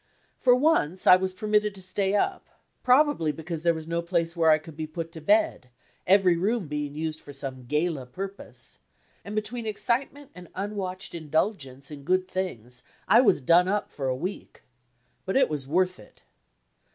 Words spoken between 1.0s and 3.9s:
I was permitted to stay up, probably because there was